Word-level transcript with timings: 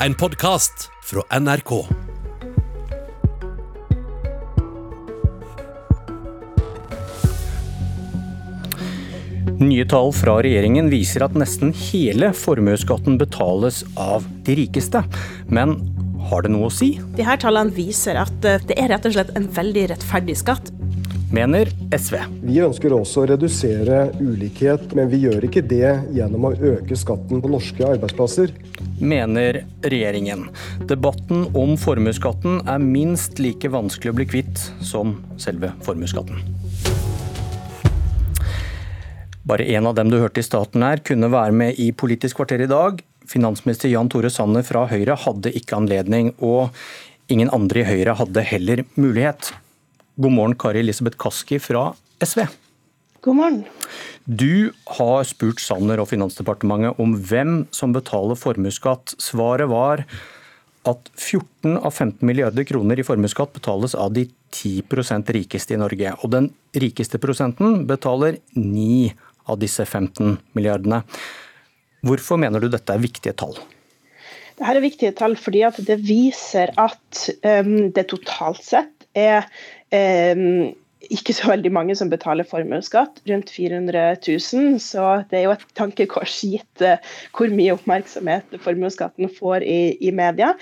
en 0.00 0.14
podkast 0.14 0.90
fra 1.04 1.22
NRK. 1.40 1.70
Nye 9.56 9.86
tall 9.88 10.12
fra 10.12 10.34
regjeringen 10.44 10.90
viser 10.92 11.24
at 11.24 11.36
nesten 11.38 11.72
hele 11.72 12.28
formuesskatten 12.36 13.16
betales 13.20 13.80
av 13.96 14.26
de 14.44 14.58
rikeste. 14.60 15.00
Men 15.48 15.78
har 16.28 16.44
det 16.44 16.52
noe 16.52 16.68
å 16.68 16.74
si, 16.74 16.96
De 17.16 17.24
her 17.24 17.40
tallene 17.40 17.72
viser 17.72 18.18
at 18.20 18.44
eh, 18.44 18.60
det 18.68 18.76
er 18.76 18.92
rett 18.92 19.08
og 19.08 19.16
slett 19.16 19.32
en 19.38 19.48
veldig 19.56 19.88
rettferdig 19.94 20.36
skatt. 20.42 20.72
Mener 21.36 21.68
SV. 21.92 22.16
Vi 22.46 22.60
ønsker 22.64 22.94
også 22.96 23.22
å 23.22 23.28
redusere 23.32 23.98
ulikhet, 24.16 24.88
men 24.96 25.10
vi 25.12 25.20
gjør 25.26 25.44
ikke 25.48 25.62
det 25.68 25.90
gjennom 26.16 26.48
å 26.48 26.52
øke 26.54 26.96
skatten 26.96 27.42
på 27.44 27.50
norske 27.52 27.84
arbeidsplasser. 27.84 28.54
Mener 29.00 29.60
regjeringen. 29.84 30.46
Debatten 30.88 31.44
om 31.56 31.74
formuesskatten 31.80 32.62
er 32.64 32.80
minst 32.80 33.40
like 33.42 33.68
vanskelig 33.72 34.14
å 34.14 34.16
bli 34.20 34.28
kvitt 34.30 34.62
som 34.80 35.18
selve 35.42 35.74
formuesskatten. 35.84 36.40
Bare 39.46 39.68
én 39.70 39.86
av 39.86 39.94
dem 39.94 40.08
du 40.10 40.16
hørte 40.18 40.42
i 40.42 40.46
staten 40.46 40.82
her, 40.82 41.04
kunne 41.06 41.30
være 41.30 41.54
med 41.54 41.76
i 41.78 41.92
Politisk 41.94 42.40
kvarter 42.40 42.64
i 42.64 42.70
dag. 42.70 43.04
Finansminister 43.30 43.92
Jan 43.92 44.08
Tore 44.10 44.32
Sanner 44.32 44.64
fra 44.66 44.86
Høyre 44.90 45.14
hadde 45.26 45.52
ikke 45.54 45.78
anledning, 45.78 46.32
og 46.40 46.72
ingen 47.30 47.52
andre 47.54 47.84
i 47.84 47.88
Høyre 47.92 48.16
hadde 48.18 48.42
heller 48.48 48.82
mulighet. 48.96 49.52
God 50.16 50.32
morgen, 50.32 50.54
Kari 50.56 50.80
Elisabeth 50.80 51.18
Kaski 51.20 51.58
fra 51.60 51.90
SV. 52.24 52.46
God 53.20 53.36
morgen. 53.36 53.64
Du 54.24 54.72
har 54.96 55.26
spurt 55.28 55.60
Sanner 55.60 56.00
og 56.00 56.08
Finansdepartementet 56.08 56.96
om 57.04 57.12
hvem 57.20 57.66
som 57.68 57.92
betaler 57.92 58.38
formuesskatt. 58.40 59.12
Svaret 59.20 59.68
var 59.68 60.06
at 60.88 61.10
14 61.20 61.76
av 61.76 61.90
15 61.90 62.24
milliarder 62.24 62.64
kroner 62.64 62.96
i 62.96 63.04
formuesskatt 63.04 63.52
betales 63.58 63.92
av 63.92 64.14
de 64.16 64.24
10% 64.56 65.34
rikeste 65.36 65.76
i 65.76 65.82
Norge. 65.84 66.14
Og 66.24 66.32
den 66.32 66.48
rikeste 66.72 67.20
prosenten 67.20 67.82
betaler 67.84 68.40
9 68.56 69.12
av 69.52 69.60
disse 69.60 69.84
15 69.84 70.38
milliardene. 70.56 71.04
Hvorfor 72.08 72.40
mener 72.40 72.64
du 72.64 72.72
dette 72.72 72.96
er 72.96 73.04
viktige 73.04 73.36
tall? 73.36 73.58
Dette 74.56 74.72
er 74.72 74.80
viktige 74.80 75.12
tall 75.12 75.36
fordi 75.36 75.66
at 75.68 75.84
det 75.84 76.00
viser 76.08 76.72
at 76.80 77.26
um, 77.44 77.90
det 77.92 78.08
totalt 78.08 78.64
sett 78.64 78.94
er 79.16 79.44
ikke 81.12 81.34
så 81.36 81.50
veldig 81.50 81.70
mange 81.74 81.94
som 81.98 82.10
betaler 82.10 82.46
formuesskatt, 82.48 83.20
rundt 83.28 83.50
400 83.52 84.16
000. 84.26 84.78
Så 84.82 85.04
det 85.30 85.40
er 85.40 85.44
jo 85.46 85.54
et 85.54 85.66
tankekors 85.78 86.38
gitt 86.46 86.84
hvor 87.36 87.52
mye 87.52 87.74
oppmerksomhet 87.76 88.56
formuesskatten 88.64 89.30
får 89.36 89.66
i, 89.66 89.96
i 90.00 90.12
media. 90.14 90.54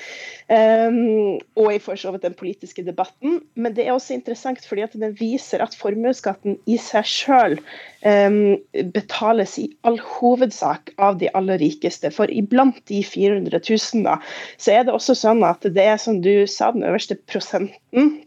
Um, 0.49 1.41
og 1.57 1.71
i 1.73 1.81
for 1.83 1.99
så 2.01 2.13
vidt 2.15 2.27
den 2.27 2.37
politiske 2.39 2.85
debatten. 2.87 3.41
Men 3.55 3.77
det 3.77 3.87
er 3.87 3.95
også 3.95 4.17
interessant 4.17 4.65
fordi 4.69 4.85
at 4.87 4.97
den 4.99 5.17
viser 5.21 5.65
at 5.65 5.77
formuesskatten 5.79 6.59
i 6.71 6.79
seg 6.81 7.09
sjøl 7.09 7.57
um, 8.05 8.57
betales 8.95 9.57
i 9.63 9.69
all 9.89 10.01
hovedsak 10.03 10.93
av 10.99 11.21
de 11.23 11.31
aller 11.39 11.61
rikeste. 11.63 12.13
For 12.15 12.31
iblant 12.31 12.83
de 12.91 13.01
400 13.07 13.63
000 13.63 14.05
da, 14.07 14.19
så 14.59 14.77
er 14.77 14.87
det 14.87 14.95
også 14.95 15.17
sånn 15.19 15.45
at 15.47 15.65
det 15.65 15.89
er 15.95 15.99
som 16.01 16.21
du 16.25 16.47
sa, 16.51 16.73
den 16.75 16.87
øverste 16.87 17.17
prosenten 17.31 18.19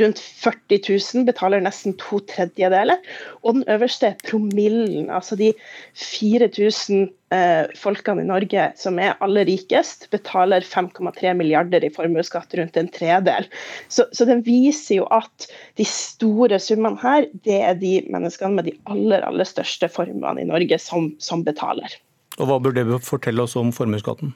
rundt 0.00 0.18
40 0.18 0.80
000 1.14 1.26
betaler 1.28 1.62
nesten 1.62 1.94
to 2.00 2.18
tredjedeler. 2.30 2.98
Og 3.42 3.60
den 3.60 3.66
øverste 3.70 4.14
promillen, 4.26 5.10
altså 5.10 5.36
de 5.38 5.52
4000 5.94 7.08
eh, 7.32 7.70
folkene 7.78 8.24
i 8.24 8.28
Norge 8.28 8.66
som 8.80 8.98
er 8.98 9.14
aller 9.22 9.46
rikest, 9.46 10.08
betaler 10.10 10.66
5,3 10.66 11.34
milliarder 11.38 11.84
i 11.86 11.92
formuesskatt, 11.94 12.54
rundt 12.58 12.76
en 12.76 12.90
tredel. 12.92 13.48
Så, 13.88 14.08
så 14.12 14.26
den 14.28 14.44
viser 14.46 15.02
jo 15.02 15.08
at 15.14 15.48
de 15.78 15.86
store 15.88 16.58
summene 16.62 16.98
her, 17.02 17.28
det 17.46 17.60
er 17.62 17.78
de 17.78 18.00
menneskene 18.10 18.58
med 18.58 18.70
de 18.70 18.78
aller, 18.90 19.22
aller 19.26 19.48
største 19.48 19.90
formuene 19.92 20.42
i 20.42 20.48
Norge 20.50 20.78
som, 20.82 21.12
som 21.22 21.46
betaler. 21.46 22.00
Og 22.40 22.48
Hva 22.48 22.58
bør 22.64 22.74
det 22.74 22.86
fortelle 23.04 23.44
oss 23.44 23.54
om 23.60 23.70
formuesskatten? 23.74 24.32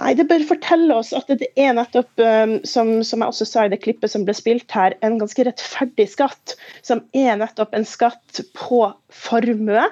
Nei, 0.00 0.14
Det 0.16 0.24
bør 0.30 0.46
fortelle 0.48 0.96
oss 0.96 1.12
at 1.16 1.28
det 1.28 1.50
er 1.60 1.74
nettopp, 1.76 2.10
um, 2.24 2.54
som, 2.64 2.92
som, 3.04 3.20
jeg 3.20 3.34
også 3.34 3.46
sa 3.48 3.66
i 3.66 3.72
det 3.72 3.82
klippet 3.84 4.12
som 4.12 4.24
ble 4.24 4.34
spilt 4.36 4.72
her, 4.72 4.96
en 5.04 5.18
ganske 5.20 5.44
rettferdig 5.44 6.08
skatt. 6.08 6.56
Som 6.86 7.04
er 7.16 7.36
nettopp 7.40 7.76
en 7.76 7.84
skatt 7.88 8.40
på 8.56 8.86
formue, 9.14 9.84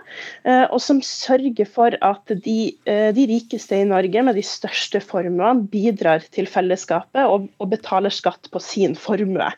uh, 0.46 0.66
og 0.68 0.78
som 0.82 1.02
sørger 1.04 1.68
for 1.68 1.96
at 2.04 2.34
de, 2.44 2.58
uh, 2.88 3.10
de, 3.16 3.26
rikeste 3.30 3.78
i 3.78 3.88
Norge 3.88 4.24
med 4.24 4.38
de 4.38 4.44
største 4.46 5.02
formuene 5.04 5.66
bidrar 5.72 6.24
til 6.34 6.48
fellesskapet 6.50 7.26
og, 7.26 7.48
og 7.58 7.72
betaler 7.74 8.14
skatt 8.14 8.50
på 8.52 8.62
sin 8.62 8.96
formue. 8.98 9.50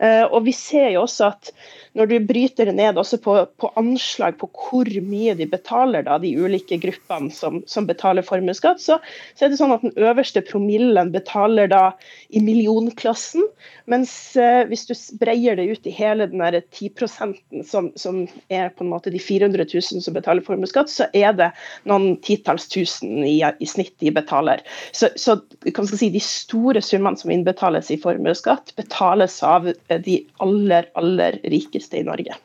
Uh, 0.00 0.26
og 0.30 0.44
Vi 0.48 0.56
ser 0.56 0.92
jo 0.94 1.04
også 1.06 1.30
at 1.32 1.54
når 1.98 2.06
du 2.06 2.16
bryter 2.22 2.68
det 2.68 2.74
ned 2.78 2.98
også 3.00 3.18
på, 3.22 3.34
på, 3.58 3.70
anslag 3.80 4.36
på 4.38 4.46
hvor 4.54 4.88
mye 5.02 5.34
de 5.38 5.46
betaler, 5.50 6.04
da, 6.06 6.18
de 6.22 6.30
ulike 6.38 6.78
gruppene 6.82 7.32
som, 7.34 7.60
som 7.66 7.88
betaler 7.88 8.26
formuesskatt, 8.26 8.82
så, 8.82 9.00
så, 9.34 9.44
er 9.44 9.50
det 9.50 9.58
sånn 9.58 9.74
at 9.74 9.82
den 9.82 9.96
øverste 9.98 10.42
promillen 10.46 11.10
betaler 11.14 11.70
da 11.70 11.82
i 12.30 12.42
millionklassen. 12.44 13.42
Mens 13.90 14.12
eh, 14.38 14.62
hvis 14.70 14.86
du 14.86 14.94
breier 15.18 15.58
det 15.58 15.66
ut 15.72 15.88
i 15.90 15.94
hele 15.94 16.28
den 16.30 16.40
10% 16.40 17.64
som, 17.66 17.90
som 17.98 18.22
er 18.52 18.70
på 18.70 18.84
en 18.84 18.92
måte 18.92 18.99
de 19.08 19.22
400 19.22 19.64
000 19.72 20.04
som 20.04 20.16
betaler 20.16 20.44
formuesskatt, 20.44 20.92
så 20.92 21.08
er 21.16 21.32
det 21.38 21.48
noen 21.88 22.18
titalls 22.26 22.68
tusen 22.68 23.22
i, 23.24 23.38
i 23.40 23.68
snitt 23.68 23.94
de 24.04 24.12
betaler. 24.14 24.60
Så, 24.92 25.08
så 25.16 25.38
kan 25.72 25.88
si, 25.88 26.10
de 26.12 26.22
store 26.24 26.82
summene 26.84 27.16
som 27.20 27.32
innbetales 27.32 27.88
i 27.94 27.98
formuesskatt, 28.00 28.74
betales 28.76 29.40
av 29.46 29.70
de 29.88 30.20
aller, 30.44 30.90
aller 31.00 31.40
rikeste 31.48 32.02
i 32.02 32.06
Norge. 32.06 32.36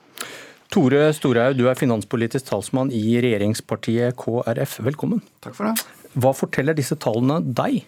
Tore 0.73 1.09
Storhaug, 1.15 1.55
du 1.59 1.67
er 1.69 1.77
finanspolitisk 1.77 2.49
talsmann 2.49 2.89
i 2.95 3.19
regjeringspartiet 3.23 4.17
KrF. 4.19 4.79
Velkommen. 4.87 5.21
Takk 5.45 5.55
for 5.57 5.69
det. 5.69 5.85
Hva 6.19 6.31
forteller 6.35 6.75
disse 6.77 6.97
tallene 6.99 7.41
deg? 7.43 7.83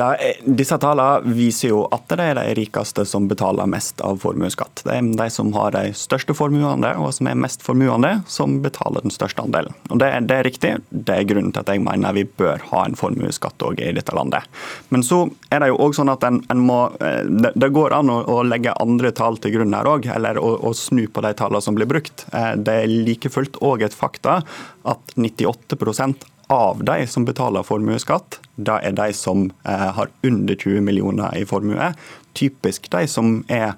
Er, 0.00 0.38
disse 0.48 0.78
tallene 0.80 1.34
viser 1.36 1.68
jo 1.68 1.82
at 1.92 2.06
det 2.08 2.24
er 2.24 2.38
de 2.38 2.54
rikeste 2.56 3.04
som 3.04 3.26
betaler 3.28 3.68
mest 3.68 4.00
av 4.00 4.22
formuesskatt. 4.22 4.80
Det 4.86 4.94
er 4.94 5.10
de 5.18 5.26
som 5.30 5.50
har 5.52 5.74
de 5.74 5.90
største 5.96 6.32
formuene 6.36 6.94
og 6.96 7.10
som 7.12 7.28
er 7.28 7.36
mest 7.36 7.60
formuende, 7.64 8.14
som 8.24 8.56
betaler 8.64 9.04
den 9.04 9.12
største 9.12 9.44
andelen. 9.44 9.76
Og 9.90 10.00
det, 10.00 10.08
det, 10.30 10.38
er 10.38 10.48
riktig. 10.48 10.72
Det 10.88 11.18
er 11.18 11.28
grunnen 11.28 11.52
til 11.52 11.60
at 11.60 11.74
jeg 11.74 11.84
mener 11.84 12.16
vi 12.16 12.24
bør 12.24 12.64
ha 12.70 12.86
en 12.86 12.96
formuesskatt 12.96 13.60
i 13.76 13.92
dette 13.92 14.16
landet. 14.16 14.48
Men 14.88 15.04
så 15.04 15.26
er 15.52 15.60
det 15.60 15.68
jo 15.74 15.76
også 15.84 16.00
sånn 16.00 16.14
at 16.14 16.24
en, 16.24 16.40
en 16.50 16.64
må, 16.64 16.78
det, 16.98 17.52
det, 17.52 17.68
går 17.76 17.92
an 17.98 18.10
å, 18.10 18.22
å, 18.32 18.40
legge 18.48 18.72
andre 18.80 19.12
tall 19.14 19.36
til 19.44 19.58
grunn 19.58 19.76
her 19.76 19.90
òg, 19.92 20.08
eller 20.08 20.40
å, 20.40 20.54
å, 20.56 20.72
snu 20.76 21.04
på 21.12 21.22
de 21.22 21.34
tallene 21.36 21.60
som 21.62 21.76
blir 21.76 21.90
brukt. 21.90 22.24
Eh, 22.32 22.54
det 22.56 22.78
er 22.80 22.90
like 22.90 23.30
fullt 23.32 23.60
òg 23.60 23.84
et 23.84 23.96
fakta 23.96 24.40
at 24.88 25.14
98 25.20 25.76
av 26.50 26.82
de 26.84 27.06
som 27.06 27.26
betaler 27.28 27.66
formuesskatt, 27.66 28.40
det 28.56 28.78
er 28.84 28.96
de 28.96 29.08
som 29.16 29.50
eh, 29.68 29.88
har 29.96 30.10
under 30.26 30.54
20 30.54 30.82
millioner 30.84 31.36
i 31.38 31.44
formue. 31.48 31.92
Typisk 32.38 32.90
de 32.92 33.06
som 33.10 33.40
er 33.52 33.74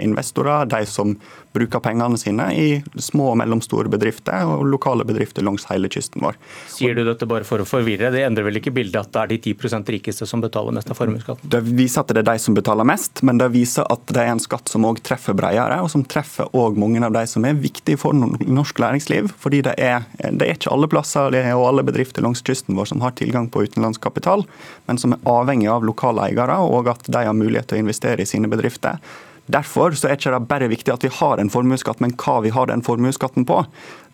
investorer, 0.00 0.64
de 0.70 0.86
som 0.88 1.14
bruker 1.52 1.82
pengene 1.82 2.18
sine 2.18 2.46
i 2.54 2.66
små 3.02 3.32
og 3.32 3.38
mellomstore 3.40 3.90
bedrifter 3.90 4.46
og 4.46 4.62
lokale 4.70 5.04
bedrifter 5.06 5.44
langs 5.44 5.66
hele 5.70 5.90
kysten 5.90 6.22
vår. 6.22 6.38
Sier 6.70 6.94
du 6.94 7.02
dette 7.04 7.26
bare 7.28 7.46
for 7.46 7.62
å 7.62 7.66
forvirre? 7.66 8.12
Det 8.14 8.22
endrer 8.24 8.46
vel 8.46 8.60
ikke 8.60 8.72
bildet 8.74 9.00
at 9.00 9.12
det 9.12 9.22
er 9.22 9.32
de 9.32 9.38
10% 9.52 9.92
rikeste 9.96 10.28
som 10.30 10.42
betaler 10.44 10.76
mest 10.76 10.92
av 10.92 10.98
formuesskatten? 11.00 11.50
Det 11.50 11.62
viser 11.66 12.04
at 12.04 12.14
det 12.14 12.22
er 12.22 12.28
de 12.30 12.36
som 12.42 12.56
betaler 12.56 12.86
mest, 12.88 13.24
men 13.26 13.40
det 13.40 13.50
viser 13.54 13.88
at 13.90 14.04
det 14.08 14.22
er 14.22 14.32
en 14.32 14.42
skatt 14.42 14.70
som 14.70 14.86
òg 14.86 15.02
treffer 15.06 15.36
bredere, 15.36 15.80
og 15.82 15.90
som 15.92 16.04
treffer 16.06 16.50
òg 16.56 16.78
mange 16.80 17.02
av 17.04 17.14
de 17.16 17.24
som 17.30 17.44
er 17.48 17.58
viktige 17.58 17.98
for 18.00 18.14
norsk 18.16 18.82
næringsliv. 18.82 19.32
Fordi 19.40 19.64
det 19.66 19.74
er, 19.82 20.06
det 20.22 20.46
er 20.46 20.54
ikke 20.54 20.72
alle 20.72 20.90
plasser 20.90 21.34
og 21.56 21.66
alle 21.66 21.86
bedrifter 21.86 22.24
langs 22.24 22.44
kysten 22.46 22.78
vår 22.78 22.92
som 22.92 23.02
har 23.04 23.16
tilgang 23.18 23.50
på 23.50 23.64
utenlandsk 23.66 24.02
kapital, 24.06 24.46
men 24.86 25.00
som 25.00 25.16
er 25.16 25.26
avhengig 25.28 25.70
av 25.72 25.84
lokale 25.86 26.30
eiere, 26.30 26.60
og 26.62 26.92
at 26.92 27.10
de 27.10 27.26
har 27.26 27.36
mulighet 27.36 27.70
til 27.70 27.80
å 27.80 27.84
investere 27.84 28.22
i 28.22 28.28
sine 28.28 28.50
bedrifter. 28.50 29.02
Derfor 29.50 29.96
så 29.96 30.08
er 30.08 30.14
det 30.14 30.20
ikke 30.22 30.40
bare 30.46 30.68
viktig 30.70 30.92
at 30.92 31.04
vi 31.04 31.10
har 31.20 31.40
en 31.40 31.50
formuesskatt, 31.50 32.00
men 32.04 32.14
hva 32.20 32.38
vi 32.44 32.52
har 32.54 32.70
den 32.70 32.84
formuesskatten 32.86 33.46
på. 33.48 33.64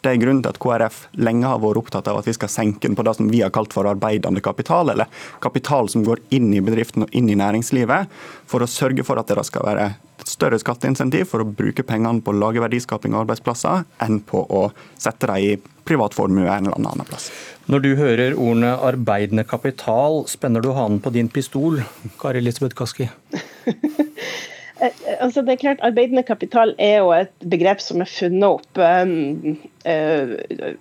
Det 0.04 0.12
er 0.12 0.20
grunnen 0.22 0.42
til 0.44 0.52
at 0.52 0.60
KrF 0.62 0.98
lenge 1.18 1.48
har 1.50 1.60
vært 1.62 1.80
opptatt 1.80 2.08
av 2.10 2.20
at 2.20 2.28
vi 2.28 2.34
skal 2.36 2.50
senke 2.52 2.86
den 2.86 2.96
på 2.96 3.04
det 3.06 3.16
som 3.18 3.28
vi 3.32 3.40
har 3.42 3.52
kalt 3.54 3.74
for 3.74 3.88
arbeidende 3.90 4.42
kapital, 4.44 4.92
eller 4.92 5.10
kapital 5.42 5.90
som 5.90 6.04
går 6.06 6.22
inn 6.36 6.52
i 6.54 6.62
bedriften 6.64 7.06
og 7.06 7.16
inn 7.16 7.30
i 7.32 7.38
næringslivet, 7.38 8.12
for 8.46 8.62
å 8.62 8.70
sørge 8.70 9.04
for 9.06 9.20
at 9.20 9.32
det 9.32 9.46
skal 9.48 9.66
være 9.66 9.88
et 10.16 10.30
større 10.30 10.60
skatteinsentiv 10.62 11.26
for 11.32 11.42
å 11.42 11.48
bruke 11.48 11.84
pengene 11.86 12.22
på 12.24 12.32
å 12.32 12.38
lage 12.38 12.62
verdiskaping 12.62 13.16
og 13.16 13.24
arbeidsplasser, 13.24 13.84
enn 14.06 14.22
på 14.24 14.44
å 14.46 14.68
sette 14.94 15.28
dem 15.28 15.42
i 15.42 15.54
privat 15.86 16.16
formue 16.16 16.48
en 16.48 16.70
eller 16.70 16.78
annen 16.78 17.08
plass. 17.08 17.28
Når 17.70 17.82
du 17.82 17.92
hører 17.98 18.34
ordene 18.38 18.76
arbeidende 18.78 19.46
kapital, 19.48 20.24
spenner 20.30 20.62
du 20.62 20.70
hanen 20.76 21.02
på 21.02 21.12
din 21.14 21.30
pistol, 21.32 21.82
Kari 22.20 22.44
Elisabeth 22.44 22.78
Kaski? 22.78 23.10
Eh, 24.80 24.92
altså 25.20 25.42
det 25.42 25.54
er 25.54 25.62
klart, 25.62 25.82
Arbeidende 25.86 26.24
kapital 26.26 26.74
er 26.82 26.98
jo 27.00 27.12
et 27.16 27.32
begrep 27.48 27.80
som 27.80 28.02
er 28.04 28.10
funnet 28.10 28.44
opp 28.58 28.80
um, 28.80 29.56
uh, 29.88 30.34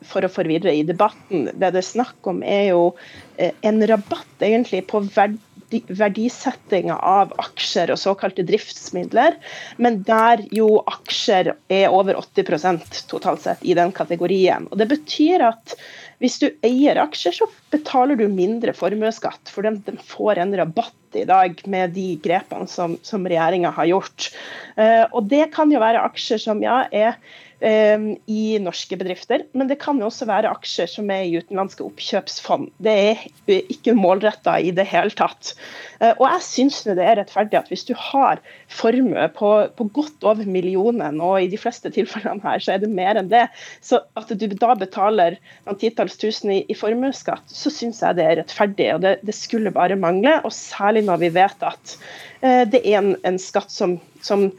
for 0.04 0.28
å 0.28 0.32
forvirre 0.32 0.74
i 0.76 0.84
debatten. 0.88 1.48
Det 1.54 1.72
det 1.72 1.82
er 1.82 1.88
snakk 1.94 2.28
om, 2.28 2.44
er 2.44 2.74
jo 2.74 2.90
uh, 2.92 3.52
en 3.64 3.84
rabatt 3.88 4.44
egentlig 4.44 4.84
på 4.92 5.06
verdi, 5.16 5.40
verdisettinga 5.88 6.98
av 7.00 7.32
aksjer 7.42 7.94
og 7.94 8.02
såkalte 8.02 8.46
driftsmidler, 8.48 9.40
men 9.82 10.02
der 10.08 10.44
jo 10.56 10.82
aksjer 10.92 11.54
er 11.56 11.88
over 11.96 12.20
80% 12.20 13.06
totalt 13.12 13.48
sett 13.48 13.64
i 13.64 13.78
den 13.80 13.96
kategorien. 13.96 14.68
Og 14.72 14.84
Det 14.84 14.92
betyr 14.92 15.48
at 15.54 15.78
hvis 16.24 16.38
du 16.42 16.48
eier 16.66 17.00
aksjer, 17.02 17.36
så 17.40 17.48
betaler 17.74 18.20
du 18.20 18.28
mindre 18.32 18.76
formuesskatt, 18.76 19.52
for 19.52 19.68
de, 19.68 19.76
de, 19.88 19.98
får 20.12 20.42
en 20.42 20.56
rabatt 20.58 21.18
i 21.20 21.26
dag 21.28 21.60
med 21.72 21.96
de 21.96 22.14
grepene 22.24 22.68
som, 22.72 22.98
som 23.08 23.26
regjeringa 23.28 23.72
har 23.76 23.90
gjort. 23.92 24.30
Uh, 24.76 25.06
og 25.12 25.28
Det 25.32 25.48
kan 25.56 25.72
jo 25.72 25.84
være 25.84 26.04
aksjer 26.08 26.42
som 26.48 26.64
ja, 26.64 26.84
er 26.92 27.20
Ehm, 27.64 28.18
i 28.28 28.58
norske 28.60 28.98
bedrifter. 29.00 29.46
Men 29.56 29.70
det 29.70 29.80
kan 29.80 30.00
jo 30.00 30.10
også 30.10 30.28
være 30.28 30.52
aksjer 30.52 30.90
som 30.92 31.08
er 31.14 31.24
i 31.24 31.38
utenlandske 31.40 31.86
oppkjøpsfond. 31.86 32.68
Det 32.84 32.94
er 32.94 33.22
ikke 33.48 33.96
målretta 33.96 34.58
i 34.60 34.74
det 34.76 34.84
hele 34.92 35.14
tatt. 35.16 35.54
Eh, 36.02 36.12
og 36.12 36.26
jeg 36.28 36.44
syns 36.44 36.82
det 36.84 37.00
er 37.00 37.16
rettferdig 37.22 37.58
at 37.62 37.72
hvis 37.72 37.88
du 37.88 37.94
har 37.96 38.42
formue 38.68 39.30
på, 39.38 39.52
på, 39.78 39.88
godt 39.96 40.28
over 40.28 40.44
millionen, 40.44 41.22
og 41.24 41.40
i 41.42 41.50
de 41.50 41.60
fleste 41.62 41.90
tilfellene 41.96 42.44
her 42.44 42.60
så 42.60 42.76
er 42.76 42.84
det 42.84 42.92
mer 42.92 43.22
enn 43.22 43.32
det, 43.32 43.46
så 43.80 44.04
at 44.20 44.36
du 44.36 44.46
da 44.52 44.76
betaler 44.76 45.40
noen 45.64 45.80
titalls 46.06 46.18
tusen 46.18 46.52
i, 46.52 46.66
i 46.68 46.76
formuesskatt, 46.76 47.44
så 47.48 47.70
syns 47.72 48.02
jeg 48.02 48.16
det 48.18 48.26
er 48.26 48.38
rettferdig. 48.42 48.94
Og 48.96 49.02
det, 49.02 49.20
det, 49.24 49.36
skulle 49.36 49.72
bare 49.72 49.96
mangle, 49.96 50.42
og 50.44 50.54
særlig 50.54 51.06
når 51.06 51.18
vi 51.24 51.30
vet 51.34 51.64
at 51.66 51.98
eh, 52.42 52.64
det 52.68 52.82
er 52.84 53.00
en, 53.02 53.16
en 53.24 53.40
skatt 53.40 53.72
som, 53.72 54.00
som 54.22 54.52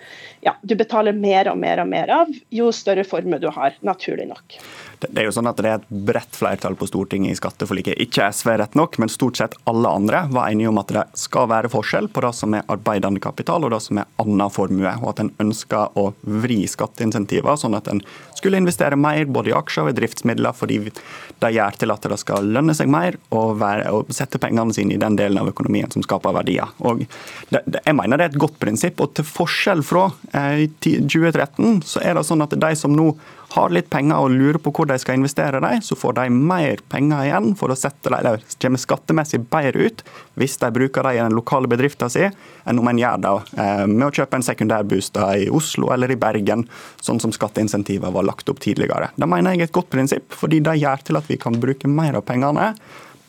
ja, 0.42 0.56
du 0.62 0.76
betaler 0.76 1.12
mer 1.12 1.50
og 1.50 1.58
mer 1.58 1.80
og 1.82 1.88
mer 1.88 2.10
av 2.10 2.32
jo 2.50 2.72
større 2.72 3.04
formue 3.04 3.38
du 3.38 3.48
har, 3.50 3.76
naturlig 3.82 4.28
nok. 4.28 4.58
Det 5.00 5.20
er 5.20 5.26
jo 5.28 5.34
sånn 5.34 5.48
at 5.50 5.58
det 5.60 5.68
er 5.70 5.80
et 5.80 5.88
bredt 6.08 6.36
flertall 6.36 6.76
på 6.78 6.88
Stortinget 6.88 7.34
i 7.34 7.38
skatteforliket. 7.38 7.98
Ikke 8.00 8.30
SV 8.32 8.52
rett 8.60 8.76
nok, 8.78 8.96
men 9.02 9.12
stort 9.12 9.38
sett 9.40 9.56
alle 9.68 9.90
andre 9.92 10.22
var 10.32 10.48
enige 10.48 10.70
om 10.70 10.80
at 10.80 10.92
det 10.94 11.04
skal 11.20 11.50
være 11.50 11.70
forskjell 11.72 12.08
på 12.12 12.24
det 12.24 12.32
som 12.36 12.56
er 12.56 12.64
arbeidende 12.72 13.20
kapital 13.22 13.66
og 13.66 13.74
det 13.74 13.82
som 13.84 14.00
er 14.00 14.08
annen 14.22 14.52
formue. 14.52 14.94
Og 15.02 15.10
at 15.12 15.22
en 15.24 15.32
ønsker 15.42 15.98
å 16.00 16.08
vri 16.44 16.62
skatteinsentiver 16.70 17.60
sånn 17.60 17.76
at 17.76 17.90
en 17.92 18.02
skulle 18.36 18.60
investere 18.60 18.98
mer 19.00 19.28
både 19.28 19.52
i 19.52 19.56
aksjer 19.56 19.86
og 19.86 19.92
i 19.92 19.96
driftsmidler, 19.98 20.56
fordi 20.56 20.80
det 21.42 21.52
gjør 21.56 21.80
til 21.80 21.92
at 21.92 22.08
det 22.10 22.20
skal 22.20 22.50
lønne 22.56 22.74
seg 22.76 22.90
mer 22.92 23.18
å, 23.34 23.44
sette 24.14 24.40
pengene 24.40 24.74
sine 24.76 24.96
i 24.96 25.00
den 25.00 25.16
delen 25.18 25.40
av 25.40 25.50
økonomien 25.52 25.90
som 25.92 26.04
skaper 26.04 26.36
verdier. 26.36 26.72
Og 26.84 27.04
det, 27.50 27.62
det, 27.64 27.82
jeg 27.82 27.96
mener 27.96 28.16
det 28.16 28.28
er 28.28 28.34
et 28.34 28.42
godt 28.46 28.60
prinsipp. 28.62 29.00
og 29.04 29.16
Til 29.16 29.28
forskjell 29.28 29.84
fra 29.86 30.08
eh, 30.32 30.66
2013 30.80 31.82
så 31.86 32.04
er 32.04 32.16
det 32.16 32.26
sånn 32.28 32.44
at 32.44 32.56
de 32.56 32.72
som 32.78 32.94
nå 32.96 33.12
har 33.54 33.72
litt 33.72 33.88
penger 33.92 34.24
og 34.24 34.34
lurer 34.34 34.58
på 34.62 34.72
hvor 34.74 34.88
de 34.90 34.98
skal 35.00 35.18
investere 35.18 35.60
dem, 35.62 35.82
så 35.84 35.96
får 35.98 36.16
de 36.18 36.26
mer 36.32 36.82
penger 36.92 37.28
igjen 37.28 37.52
for 37.58 37.72
å 37.72 37.78
sette 37.78 38.10
dem, 38.10 38.18
eller 38.18 38.42
kommer 38.62 38.82
skattemessig 38.82 39.42
bedre 39.52 39.88
ut 39.88 40.04
hvis 40.40 40.58
de 40.60 40.70
bruker 40.74 41.06
dem 41.06 41.16
i 41.16 41.22
den 41.22 41.36
lokale 41.36 41.70
bedriften 41.70 42.12
sin, 42.12 42.34
enn 42.66 42.82
om 42.82 42.90
en 42.90 43.00
gjør 43.00 43.22
det 43.22 43.34
eh, 43.62 43.84
med 43.88 44.08
å 44.08 44.12
kjøpe 44.18 44.40
en 44.40 44.46
sekundærbostad 44.46 45.46
i 45.46 45.48
Oslo 45.54 45.92
eller 45.94 46.12
i 46.12 46.20
Bergen, 46.20 46.66
sånn 47.02 47.22
som 47.22 47.34
skatteinsentiver 47.34 48.14
var 48.14 48.26
lagt 48.26 48.50
opp 48.52 48.60
tidligere. 48.64 49.12
Det 49.16 49.30
mener 49.30 49.54
jeg 49.54 49.66
er 49.66 49.70
et 49.70 49.76
godt 49.78 49.92
prinsipp, 49.94 50.28
fordi 50.34 50.62
det 50.64 50.78
gjør 50.82 51.06
til 51.06 51.20
at 51.20 51.30
vi 51.30 51.40
kan 51.40 51.58
bruke 51.62 51.90
mer 51.90 52.18
av 52.18 52.26
pengene 52.28 52.72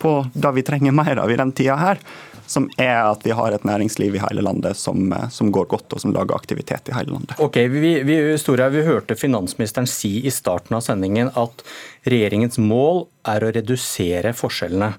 på 0.02 0.20
det 0.34 0.56
vi 0.56 0.66
trenger 0.66 0.96
mer 0.96 1.24
av 1.24 1.32
i 1.32 1.40
den 1.40 1.54
tida 1.58 1.78
her 1.80 2.02
som 2.48 2.70
er 2.80 2.96
at 3.04 3.26
vi 3.28 3.36
har 3.36 3.52
et 3.52 3.66
næringsliv 3.68 4.16
i 4.16 4.22
hele 4.24 4.42
landet 4.46 4.78
som, 4.80 5.12
eh, 5.14 5.30
som 5.30 5.52
går 5.52 5.68
godt, 5.68 5.94
og 5.94 6.02
som 6.02 6.14
lager 6.16 6.36
aktivitet 6.36 6.90
i 6.90 6.96
hele 6.96 7.12
landet. 7.12 7.36
Ok, 7.44 7.60
vi, 7.72 7.94
vi, 8.08 8.18
Storhaug, 8.40 8.72
vi 8.72 8.86
hørte 8.88 9.20
finansministeren 9.20 9.88
si 9.88 10.26
i 10.26 10.32
starten 10.32 10.78
av 10.78 10.86
sendingen 10.86 11.32
at 11.36 11.64
regjeringens 12.08 12.58
mål 12.58 13.06
er 13.28 13.44
å 13.44 13.52
redusere 13.52 14.34
forskjellene. 14.34 14.94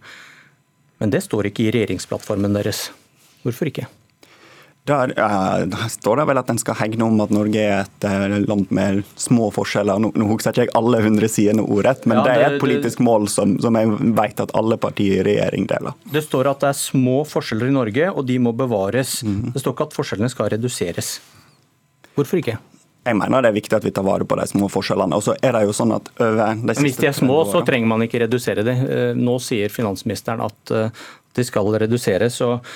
Men 1.00 1.14
det 1.14 1.24
står 1.24 1.48
ikke 1.48 1.68
i 1.68 1.72
regjeringsplattformen 1.72 2.56
deres. 2.58 2.90
Hvorfor 3.46 3.70
ikke? 3.70 3.88
Der, 4.88 5.12
uh, 5.20 5.86
står 5.92 6.20
det 6.20 6.24
vel 6.30 6.40
at 6.40 6.50
en 6.52 6.60
skal 6.60 6.76
hegne 6.78 7.04
om 7.04 7.20
at 7.20 7.32
Norge 7.34 7.60
er 7.60 7.82
et 7.82 8.06
uh, 8.08 8.36
land 8.48 8.70
med 8.74 9.02
små 9.20 9.50
forskjeller. 9.54 10.00
Nå, 10.00 10.12
nå 10.16 10.28
husker 10.30 10.54
ikke 10.54 10.66
jeg 10.66 10.74
alle 10.78 11.02
hundre 11.04 11.28
sidene 11.30 11.64
ordrett, 11.64 12.06
men 12.08 12.20
ja, 12.20 12.24
det, 12.24 12.32
det, 12.32 12.46
er 12.46 12.56
et 12.56 12.62
politisk 12.62 13.02
det, 13.02 13.06
mål 13.08 13.28
som, 13.32 13.58
som, 13.62 13.76
jeg 13.76 14.14
vet 14.16 14.42
at 14.46 14.54
alle 14.58 14.78
partier 14.80 15.20
i 15.20 15.26
regjering 15.28 15.68
deler. 15.68 15.98
Det 16.08 16.24
står 16.24 16.52
at 16.54 16.64
det 16.64 16.72
er 16.72 16.80
små 16.80 17.20
forskjeller 17.28 17.68
i 17.68 17.76
Norge, 17.76 18.08
og 18.14 18.26
de 18.28 18.40
må 18.42 18.54
bevares. 18.56 19.20
Mm. 19.26 19.52
Det 19.52 19.62
står 19.62 19.76
ikke 19.76 19.88
at 19.90 20.00
forskjellene 20.00 20.32
skal 20.32 20.52
reduseres. 20.56 21.12
Hvorfor 22.16 22.40
ikke? 22.40 22.58
Jeg 23.08 23.16
mener 23.16 23.44
det 23.44 23.52
er 23.52 23.56
viktig 23.56 23.76
at 23.76 23.84
vi 23.86 23.92
tar 23.94 24.04
vare 24.04 24.26
på 24.28 24.36
de 24.36 24.44
små 24.50 24.66
forskjellene. 24.72 25.16
Og 25.16 25.24
så 25.24 25.36
er 25.44 25.54
det 25.56 25.64
jo 25.68 25.76
sånn 25.76 25.94
at 25.96 26.10
over 26.18 26.58
de 26.64 26.74
Hvis 26.82 26.98
de 27.00 27.08
er 27.08 27.16
små, 27.16 27.40
så 27.48 27.62
trenger 27.64 27.88
man 27.88 28.04
ikke 28.04 28.20
redusere 28.24 28.64
det. 28.66 28.74
Nå 29.16 29.38
sier 29.40 29.72
finansministeren 29.72 30.42
at 30.44 30.72
de 31.38 31.44
skal 31.46 31.70
reduseres. 31.80 32.40
og 32.44 32.66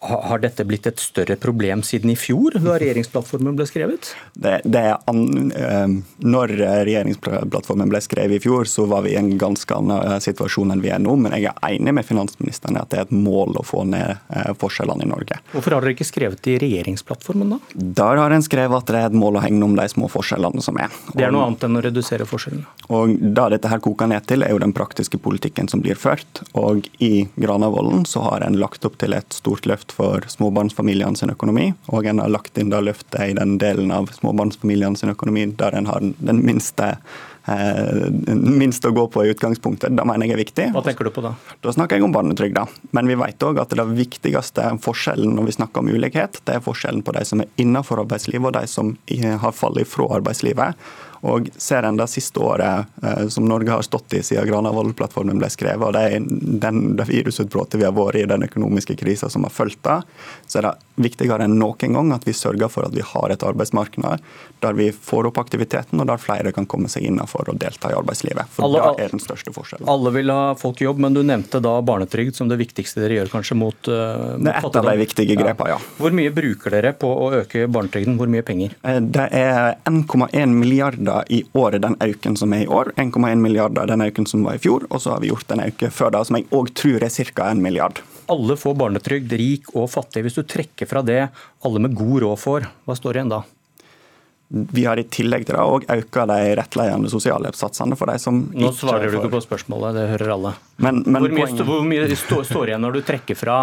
har 0.00 0.38
dette 0.38 0.64
blitt 0.64 0.86
et 0.86 1.00
større 1.02 1.36
problem 1.40 1.82
siden 1.82 2.12
i 2.12 2.16
fjor, 2.18 2.54
da 2.62 2.76
regjeringsplattformen 2.78 3.56
ble 3.58 3.66
skrevet? 3.66 4.12
Det, 4.34 4.60
det 4.64 4.84
an, 5.10 5.50
eh, 5.50 5.96
når 6.22 6.54
regjeringsplattformen 6.86 7.90
ble 7.90 8.00
skrevet 8.04 8.38
i 8.38 8.42
fjor, 8.44 8.68
så 8.70 8.86
var 8.90 9.02
vi 9.06 9.16
i 9.16 9.18
en 9.18 9.32
ganske 9.40 9.74
annen 9.74 10.22
situasjon 10.22 10.70
enn 10.74 10.84
vi 10.84 10.92
er 10.94 11.02
nå. 11.02 11.16
Men 11.18 11.34
jeg 11.38 11.50
er 11.50 11.74
enig 11.74 11.96
med 11.98 12.06
finansministeren 12.06 12.78
i 12.78 12.82
at 12.82 12.92
det 12.92 13.00
er 13.00 13.08
et 13.08 13.14
mål 13.14 13.58
å 13.58 13.64
få 13.66 13.82
ned 13.90 14.14
eh, 14.14 14.52
forskjellene 14.60 15.06
i 15.06 15.10
Norge. 15.10 15.40
Hvorfor 15.54 15.76
har 15.76 15.86
dere 15.86 15.96
ikke 15.96 16.08
skrevet 16.08 16.42
det 16.46 16.56
i 16.56 16.62
regjeringsplattformen, 16.62 17.56
da? 17.56 17.60
Der 18.02 18.22
har 18.22 18.34
en 18.34 18.46
skrevet 18.46 18.78
at 18.78 18.92
det 18.94 19.02
er 19.02 19.10
et 19.10 19.18
mål 19.18 19.40
å 19.40 19.44
hegne 19.44 19.66
om 19.66 19.76
de 19.78 19.88
små 19.90 20.10
forskjellene 20.12 20.62
som 20.64 20.78
er. 20.78 20.94
Det 21.10 21.26
er 21.26 21.34
noe 21.34 21.48
annet 21.50 21.66
enn 21.66 21.80
å 21.80 21.84
redusere 21.88 22.28
forskjellene? 22.28 22.68
Og 22.94 23.16
Da 23.38 23.48
dette 23.50 23.70
her 23.70 23.82
koker 23.82 24.08
ned 24.10 24.26
til, 24.30 24.44
er 24.44 24.54
jo 24.54 24.62
den 24.62 24.74
praktiske 24.76 25.18
politikken 25.22 25.68
som 25.70 25.82
blir 25.82 25.98
ført. 25.98 26.42
Og 26.58 26.86
i 27.02 27.28
Granavolden 27.40 28.06
så 28.08 28.22
har 28.28 28.46
en 28.46 28.58
lagt 28.60 28.86
opp 28.86 28.98
til 29.00 29.16
et 29.16 29.34
stort 29.34 29.66
løft 29.68 29.87
løft 29.88 29.92
for 29.96 30.20
småbarnsfamiliene 30.28 31.16
sin 31.16 31.30
økonomi. 31.30 31.74
Og 31.88 32.06
en 32.06 32.20
har 32.20 32.28
lagt 32.28 32.58
inn 32.58 32.70
det 32.70 32.82
løftet 32.82 33.30
i 33.30 33.34
den 33.34 33.58
delen 33.58 33.90
av 33.90 34.10
småbarnsfamiliene 34.12 34.96
sin 34.96 35.10
økonomi 35.10 35.46
der 35.56 35.74
en 35.74 35.86
har 35.86 36.00
den 36.00 36.44
minste 36.44 36.96
eh, 37.46 38.10
minst 38.34 38.84
å 38.84 38.92
gå 38.92 39.08
på 39.08 39.24
i 39.24 39.30
utgangspunktet. 39.32 39.96
Det 39.96 40.04
mener 40.04 40.26
jeg 40.26 40.34
er 40.34 40.42
viktig. 40.42 40.68
Hva 40.74 40.82
tenker 40.82 41.04
du 41.04 41.10
på 41.10 41.22
da? 41.22 41.34
Da 41.62 41.72
snakker 41.72 41.96
jeg 41.96 42.04
om 42.04 42.12
barnetrygda. 42.12 42.66
Men 42.92 43.08
vi 43.08 43.16
vet 43.16 43.42
òg 43.42 43.60
at 43.60 43.74
det 43.74 43.88
viktigste 43.96 44.78
forskjellen 44.80 45.34
når 45.34 45.48
vi 45.48 45.56
snakker 45.58 45.80
om 45.80 45.88
ulikhet, 45.90 46.40
det 46.44 46.58
er 46.58 46.64
forskjellen 46.64 47.02
på 47.02 47.14
de 47.16 47.24
som 47.24 47.42
er 47.42 47.52
innenfor 47.56 48.04
arbeidslivet 48.04 48.50
og 48.50 48.58
de 48.60 48.66
som 48.68 48.96
har 49.42 49.52
fallet 49.56 49.88
fra 49.88 50.10
arbeidslivet. 50.18 50.76
Og 51.26 51.48
ser 51.58 51.86
en 51.86 51.98
det 51.98 52.08
siste 52.10 52.40
året 52.42 52.86
eh, 53.02 53.24
som 53.32 53.46
Norge 53.48 53.72
har 53.72 53.82
stått 53.86 54.14
i 54.18 54.22
siden 54.22 54.46
Granavolden-plattformen 54.48 55.40
ble 55.40 55.50
skrevet, 55.50 55.82
og 55.88 55.96
det, 55.96 56.20
den, 56.62 56.94
det 56.98 57.08
virusutbruddet 57.08 57.80
vi 57.80 57.86
har 57.88 57.96
vært 57.96 58.20
i, 58.20 58.26
den 58.28 58.46
økonomiske 58.46 58.96
krisa 59.00 59.30
som 59.32 59.46
har 59.46 59.54
fulgt 59.54 59.82
det, 59.86 59.98
så 60.46 60.60
er 60.60 60.68
det 60.68 60.74
viktigere 61.08 61.46
enn 61.46 61.58
noen 61.58 61.94
gang 61.94 62.12
at 62.14 62.26
vi 62.26 62.34
sørger 62.36 62.70
for 62.72 62.88
at 62.88 62.94
vi 62.94 63.04
har 63.04 63.34
et 63.34 63.44
arbeidsmarked 63.46 64.22
der 64.62 64.74
vi 64.74 64.88
får 64.92 65.28
opp 65.30 65.38
aktiviteten, 65.38 66.00
og 66.02 66.08
der 66.10 66.20
flere 66.20 66.52
kan 66.54 66.66
komme 66.70 66.90
seg 66.90 67.06
innenfor 67.06 67.50
og 67.52 67.58
delta 67.62 67.92
i 67.92 67.96
arbeidslivet. 67.98 68.50
For 68.54 68.66
alle, 68.66 68.82
det 68.98 69.06
er 69.06 69.14
den 69.14 69.22
største 69.22 69.52
forskjellen. 69.54 69.88
Alle 69.90 70.12
vil 70.14 70.32
ha 70.34 70.54
folk 70.58 70.82
i 70.82 70.86
jobb, 70.88 71.02
men 71.04 71.14
du 71.14 71.22
nevnte 71.26 71.60
da 71.62 71.76
barnetrygd 71.86 72.38
som 72.38 72.50
det 72.50 72.58
viktigste 72.60 73.04
dere 73.04 73.20
gjør 73.20 73.32
kanskje 73.36 73.58
mot, 73.58 73.90
uh, 73.90 74.34
mot 74.34 74.48
Det 74.48 74.54
er 74.54 74.58
et 74.58 74.80
av 74.80 74.88
de 74.90 74.96
viktige 75.02 75.38
grepene, 75.38 75.76
ja. 75.76 75.78
Hvor 75.98 76.16
mye 76.18 76.34
bruker 76.34 76.74
dere 76.74 76.94
på 76.98 77.10
å 77.10 77.30
øke 77.40 77.68
barnetrygden? 77.70 78.18
Hvor 78.18 78.30
mye 78.32 78.46
penger? 78.46 78.74
Eh, 78.82 78.98
det 78.98 79.28
er 79.38 79.78
1,1 79.88 80.56
milliarder 80.58 81.07
milliarder 81.08 81.24
i 81.32 81.44
året, 81.54 81.82
den 81.82 81.96
auken 82.00 82.36
som 82.36 82.52
er 82.52 82.64
i 82.64 82.68
år. 82.68 82.92
1,1 82.96 83.36
milliarder 83.36 83.86
den 83.86 84.02
auken 84.02 84.26
som 84.26 84.44
var 84.44 84.54
i 84.54 84.58
fjor. 84.58 84.86
Og 84.90 85.00
så 85.00 85.12
har 85.12 85.20
vi 85.20 85.28
gjort 85.28 85.50
en 85.50 85.60
auke 85.60 85.90
før 85.90 86.10
da, 86.10 86.24
som 86.24 86.36
jeg 86.36 86.48
òg 86.50 86.72
tror 86.74 87.02
er 87.02 87.10
ca. 87.10 87.50
1 87.50 87.62
milliard. 87.62 88.00
Alle 88.28 88.56
får 88.56 88.74
barnetrygd, 88.76 89.32
rik 89.32 89.74
og 89.74 89.90
fattig. 89.90 90.22
Hvis 90.22 90.36
du 90.36 90.42
trekker 90.44 90.86
fra 90.86 91.02
det 91.02 91.28
alle 91.64 91.80
med 91.80 91.96
god 91.96 92.22
råd 92.22 92.38
får, 92.38 92.68
hva 92.84 92.96
står 92.96 93.16
igjen 93.16 93.32
da? 93.32 93.42
Vi 94.48 94.84
har 94.88 94.96
i 94.96 95.04
tillegg 95.04 95.44
til 95.44 95.58
det 95.58 95.64
òg 95.64 95.84
økt 95.92 96.18
de 96.30 96.38
rettledende 96.56 97.10
sosialhjelpssatsene 97.12 97.98
for 98.00 98.08
de 98.08 98.16
som 98.22 98.46
Nå 98.48 98.72
svarer 98.72 99.12
du 99.12 99.18
ikke 99.18 99.34
på 99.34 99.42
spørsmålet, 99.44 99.98
det 99.98 100.06
hører 100.14 100.32
alle. 100.38 100.54
Men, 100.78 101.02
men 101.04 101.24
hvor, 101.24 101.32
mye, 101.34 101.64
hvor, 101.66 101.80
mye, 101.82 102.06
står, 102.16 102.44
står 102.46 102.70
igjen 102.70 102.84
når 102.86 102.94
du 102.94 103.00
trekker 103.02 103.34
fra 103.34 103.56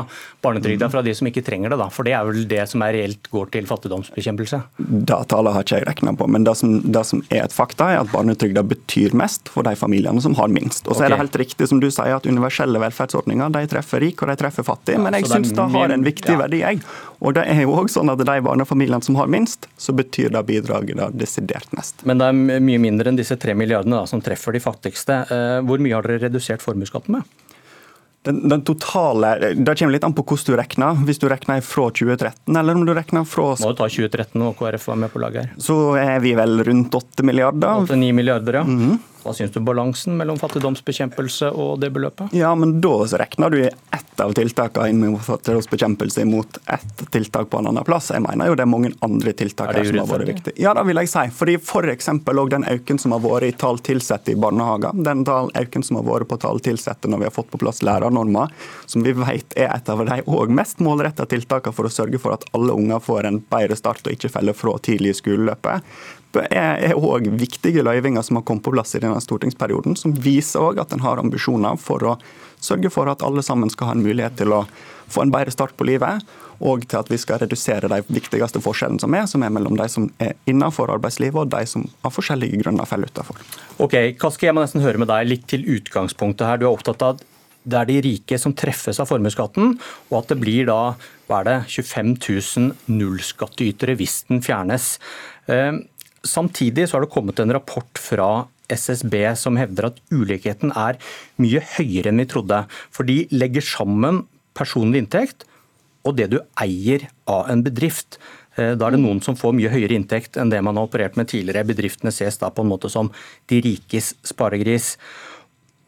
barnetrygda 0.43 0.89
fra 0.91 1.01
de 1.05 1.13
som 1.15 1.29
ikke 1.29 1.41
trenger 1.47 1.71
det, 1.71 1.77
da? 1.79 1.87
For 1.93 2.05
det 2.05 2.11
er 2.13 2.27
vel 2.27 2.43
det 2.51 2.65
som 2.67 2.83
er 2.83 2.91
reelt 2.97 3.29
går 3.31 3.53
til 3.53 3.69
fattigdomsbekjempelse? 3.69 4.59
Det 4.77 5.19
tallet 5.31 5.55
har 5.55 5.63
ikke 5.63 5.79
jeg 5.79 5.87
regna 5.87 6.13
på, 6.19 6.27
men 6.35 6.45
det 6.45 6.57
som, 6.59 6.75
det 6.83 7.05
som, 7.07 7.23
er 7.31 7.45
et 7.45 7.55
fakta, 7.55 7.87
er 7.93 8.01
at 8.03 8.11
barnetrygda 8.11 8.65
betyr 8.67 9.15
mest 9.17 9.49
for 9.49 9.63
de 9.65 9.73
familiene 9.79 10.21
som 10.21 10.35
har 10.37 10.51
minst. 10.51 10.83
Og 10.85 10.91
så 10.91 11.05
okay. 11.05 11.07
er 11.07 11.15
det 11.15 11.21
helt 11.23 11.39
riktig 11.45 11.69
som 11.71 11.79
du 11.79 11.87
sier 11.87 12.19
at 12.19 12.27
universelle 12.27 12.83
velferdsordninger 12.83 13.55
de 13.55 13.63
treffer 13.71 14.03
rik 14.03 14.21
og 14.21 14.29
de 14.29 14.37
treffer 14.43 14.67
fattig, 14.67 14.99
men 14.99 15.15
jeg 15.15 15.31
syns 15.31 15.55
det 15.55 15.69
har 15.79 15.95
en 15.95 16.05
viktig 16.05 16.35
ja. 16.35 16.41
verdi, 16.43 16.61
jeg. 16.67 16.83
Og 17.23 17.37
det 17.39 17.45
er 17.47 17.63
jo 17.63 17.73
også 17.79 18.01
sånn 18.01 18.11
at 18.11 18.19
de 18.19 18.37
barnefamiliene 18.43 19.01
som 19.05 19.15
har 19.15 19.31
minst, 19.31 19.69
så 19.79 19.95
betyr 19.95 20.35
det 20.35 20.43
bidraget 20.81 20.97
da 20.97 21.09
desidert 21.25 21.71
mest. 21.77 22.05
Men 22.05 22.19
det 22.19 22.27
er 22.27 22.61
mye 22.63 22.81
mindre 22.81 23.11
enn 23.11 23.19
disse 23.19 23.37
tre 23.37 23.55
milliardene 23.57 24.01
da, 24.01 24.05
som 24.09 24.21
treffer 24.23 24.55
de 24.55 24.63
fattigste. 24.63 25.25
Eh, 25.31 25.59
hvor 25.65 25.81
mye 25.81 25.95
har 25.95 26.07
dere 26.07 26.27
redusert 26.27 26.63
formuesskatten 26.65 27.17
med? 27.17 27.23
Den, 28.25 28.39
den, 28.49 28.61
totale, 28.65 29.53
Det 29.53 29.75
kommer 29.77 29.93
litt 29.93 30.03
an 30.03 30.13
på 30.17 30.23
hvordan 30.25 30.47
du 30.47 30.55
regner. 30.57 31.01
Hvis 31.05 31.19
du 31.21 31.27
regner 31.29 31.61
fra 31.61 31.89
2013, 31.93 32.55
eller 32.57 32.79
om 32.79 32.85
du 32.87 32.93
regner 32.97 33.25
fra 33.29 33.51
Må 33.61 33.73
du 33.73 33.77
ta 33.77 33.85
2013 33.85 34.41
og 34.41 34.55
KrF 34.57 34.87
var 34.89 34.97
med 35.03 35.13
på 35.13 35.21
laget 35.21 35.43
her. 35.43 35.51
Så 35.61 35.75
er 36.01 36.17
vi 36.23 36.33
vel 36.37 36.63
rundt 36.65 36.97
8 36.97 37.25
milliarder. 37.27 37.85
8-9 37.85 38.09
milliarder, 38.17 38.61
ja. 38.61 38.63
Mm 38.63 38.79
-hmm. 38.79 38.97
Hva 39.25 39.33
syns 39.33 39.55
du 39.55 39.59
balansen 39.65 40.13
mellom 40.19 40.37
fattigdomsbekjempelse 40.37 41.47
og 41.57 41.79
det 41.81 41.89
beløpet? 41.95 42.33
Ja, 42.37 42.51
men 42.53 42.77
Da 42.81 42.93
regner 43.17 43.49
du 43.49 43.57
i 43.63 43.67
ett 43.67 44.21
av 44.21 44.33
tiltakene 44.37 44.91
inn 44.91 44.99
mot 45.01 45.23
fattigdomsbekjempelse 45.25 46.25
mot 46.29 46.59
ett 46.69 47.01
tiltak 47.11 47.49
på 47.49 47.57
en 47.57 47.71
annen 47.71 47.83
plass. 47.87 48.11
Jeg 48.13 48.21
mener 48.21 48.51
jo 48.51 48.55
det 48.55 48.65
er 48.67 48.69
mange 48.69 48.91
andre 49.05 49.33
tiltak 49.33 49.71
her 49.73 49.87
som 49.87 49.97
har 50.03 50.11
vært 50.11 50.29
viktige. 50.29 50.53
Ja, 50.61 50.75
det 50.77 50.83
vil 50.85 51.01
jeg 51.01 51.09
si. 51.09 51.23
Fordi 51.39 51.55
F.eks. 51.57 52.09
òg 52.13 52.51
den 52.53 52.67
øken 52.69 53.01
som 53.01 53.15
har 53.15 53.23
vært 53.23 53.47
i 53.49 53.55
tall 53.65 53.81
tilsatte 53.81 54.35
i 54.35 54.37
barnehager, 54.37 54.93
den 55.07 55.25
øken 55.25 55.87
som 55.87 55.97
har 55.97 56.05
vært 56.05 56.29
på 56.29 56.37
tall 56.45 56.61
tilsatte 56.61 57.09
når 57.09 57.23
vi 57.23 57.29
har 57.31 57.33
fått 57.33 57.49
på 57.49 57.61
plass 57.63 57.81
lærernormer, 57.81 58.53
som 58.85 59.01
vi 59.05 59.15
vet 59.17 59.57
er 59.57 59.73
et 59.73 59.89
av 59.89 60.05
de 60.05 60.45
mest 60.53 60.85
målretta 60.85 61.25
tiltakene 61.25 61.73
for 61.73 61.89
å 61.89 61.95
sørge 61.97 62.21
for 62.21 62.37
at 62.37 62.45
alle 62.53 62.77
unger 62.77 63.01
får 63.01 63.25
en 63.25 63.41
bedre 63.41 63.79
start 63.79 64.05
og 64.05 64.13
ikke 64.13 64.29
faller 64.37 64.53
fra 64.53 64.77
tidlig 64.85 65.15
i 65.15 65.19
skoleløpet 65.23 65.97
er 66.43 66.95
òg 66.97 67.29
viktige 67.39 67.83
løyvinger 67.85 68.25
som 68.25 68.39
har 68.39 68.45
kommet 68.47 68.65
på 68.65 68.73
plass 68.75 68.95
i 68.97 69.01
denne 69.03 69.21
stortingsperioden, 69.23 69.95
som 69.99 70.15
viser 70.15 70.63
òg 70.63 70.81
at 70.83 70.93
en 70.95 71.05
har 71.05 71.21
ambisjoner 71.21 71.79
for 71.81 72.03
å 72.03 72.17
sørge 72.63 72.91
for 72.93 73.09
at 73.11 73.23
alle 73.25 73.43
sammen 73.45 73.71
skal 73.71 73.91
ha 73.91 73.95
en 73.95 74.03
mulighet 74.05 74.37
til 74.39 74.53
å 74.55 74.65
få 75.11 75.25
en 75.25 75.33
bedre 75.33 75.53
start 75.53 75.75
på 75.77 75.87
livet, 75.87 76.23
og 76.63 76.85
til 76.87 77.01
at 77.01 77.11
vi 77.11 77.19
skal 77.19 77.41
redusere 77.43 77.89
de 77.91 77.99
viktigste 78.07 78.61
forskjellene 78.63 79.03
som 79.03 79.15
er, 79.17 79.27
som 79.29 79.43
er 79.43 79.53
mellom 79.53 79.75
de 79.77 79.87
som 79.91 80.07
er 80.23 80.33
innenfor 80.49 80.93
arbeidslivet 80.93 81.43
og 81.43 81.51
de 81.51 81.61
som 81.69 81.83
av 82.05 82.15
forskjellige 82.15 82.61
grunner 82.63 82.87
faller 82.89 83.11
utenfor. 83.11 83.41
Ok, 83.83 83.97
Kaski, 84.19 84.47
jeg 84.47 84.55
må 84.55 84.63
nesten 84.63 84.83
høre 84.85 85.01
med 85.01 85.11
deg 85.11 85.27
litt 85.27 85.47
til 85.51 85.67
utgangspunktet 85.77 86.47
her. 86.47 86.61
Du 86.61 86.67
er 86.69 86.73
opptatt 86.73 87.03
av 87.05 87.23
det 87.65 87.77
er 87.79 87.89
de 87.89 87.97
rike 88.05 88.37
som 88.37 88.53
treffes 88.53 88.99
av 89.01 89.09
formuesskatten, 89.09 89.75
og 90.11 90.17
at 90.19 90.31
det 90.31 90.37
blir 90.37 90.67
da 90.69 90.79
hva 91.25 91.39
er 91.41 91.47
det, 91.47 91.55
25 91.73 92.11
000 92.21 92.93
nullskattytere 92.93 93.95
hvis 93.97 94.19
den 94.29 94.43
fjernes. 94.45 94.95
Eh, 95.49 95.73
Samtidig 96.25 96.87
så 96.89 96.97
har 96.97 97.05
det 97.05 97.13
kommet 97.13 97.39
en 97.39 97.53
rapport 97.53 98.01
fra 98.01 98.29
SSB 98.71 99.13
som 99.37 99.59
hevder 99.59 99.91
at 99.91 99.99
ulikheten 100.13 100.73
er 100.73 100.97
mye 101.41 101.61
høyere 101.75 102.11
enn 102.11 102.23
vi 102.23 102.29
trodde. 102.29 102.63
For 102.93 103.07
de 103.07 103.25
legger 103.33 103.65
sammen 103.65 104.23
personlig 104.57 105.03
inntekt 105.03 105.45
og 106.05 106.17
det 106.19 106.29
du 106.33 106.39
eier 106.61 107.07
av 107.29 107.49
en 107.51 107.63
bedrift. 107.65 108.19
Eh, 108.55 108.73
da 108.77 108.87
er 108.87 108.95
det 108.95 109.03
noen 109.03 109.21
som 109.25 109.37
får 109.37 109.55
mye 109.57 109.71
høyere 109.73 109.97
inntekt 109.97 110.37
enn 110.39 110.51
det 110.53 110.61
man 110.65 110.77
har 110.77 110.87
operert 110.87 111.17
med 111.19 111.29
tidligere. 111.31 111.65
Bedriftene 111.67 112.13
ses 112.13 112.39
da 112.41 112.51
på 112.53 112.65
en 112.65 112.71
måte 112.71 112.91
som 112.93 113.11
de 113.51 113.61
rikes 113.65 114.13
sparegris. 114.25 114.95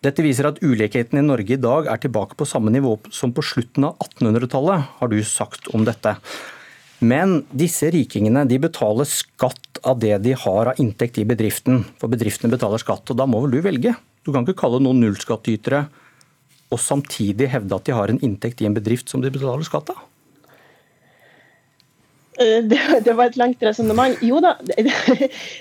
Dette 0.05 0.21
viser 0.21 0.49
at 0.49 0.61
ulikheten 0.61 1.19
i 1.19 1.25
Norge 1.25 1.55
i 1.55 1.61
dag 1.61 1.89
er 1.89 2.01
tilbake 2.01 2.37
på 2.37 2.45
samme 2.49 2.73
nivå 2.73 2.95
som 3.13 3.33
på 3.33 3.45
slutten 3.45 3.87
av 3.89 3.97
1800-tallet, 4.05 4.85
har 4.99 5.09
du 5.09 5.17
sagt 5.25 5.71
om 5.73 5.87
dette. 5.87 6.13
Men 6.99 7.43
disse 7.53 7.91
rikingene 7.93 8.45
de 8.49 8.57
betaler 8.61 9.05
skatt 9.09 9.81
av 9.85 9.99
det 10.01 10.15
de 10.25 10.33
har 10.33 10.71
av 10.71 10.81
inntekt 10.81 11.19
i 11.21 11.27
bedriften. 11.29 11.83
For 12.01 12.09
bedriftene 12.09 12.53
betaler 12.53 12.81
skatt, 12.81 13.05
og 13.13 13.19
da 13.19 13.27
må 13.29 13.43
vel 13.43 13.57
du 13.57 13.61
velge. 13.65 13.93
Du 14.25 14.33
kan 14.33 14.43
ikke 14.43 14.57
kalle 14.63 14.81
noen 14.83 14.99
nullskattytere 15.03 15.85
og 16.73 16.81
samtidig 16.81 17.47
hevde 17.53 17.77
at 17.77 17.87
de 17.87 17.95
har 17.95 18.11
en 18.11 18.21
inntekt 18.25 18.61
i 18.61 18.67
en 18.67 18.75
bedrift 18.75 19.11
som 19.11 19.21
de 19.23 19.31
betaler 19.31 19.63
skatt 19.67 19.93
av. 19.93 20.01
Eh, 22.41 22.59
det, 22.65 22.79
det, 23.05 23.13
var 23.13 23.29
et 23.29 23.39
langt 23.39 23.63
resonnement. 23.63 24.17
Jo 24.25 24.41
da, 24.43 24.55
det, 24.67 24.83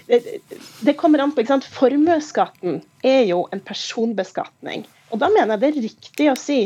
det, 0.09 0.21
det, 0.81 0.97
kommer 0.99 1.23
an 1.23 1.33
på. 1.33 1.45
ikke 1.45 1.55
sant? 1.55 1.69
Formuesskatten 1.76 2.81
er 3.07 3.23
jo 3.31 3.45
en 3.55 3.62
personbeskatning. 3.64 4.85
Og 5.12 5.23
da 5.23 5.31
mener 5.33 5.55
jeg 5.55 5.62
det 5.62 5.71
er 5.71 5.88
riktig 5.90 6.31
å 6.33 6.38
si 6.40 6.61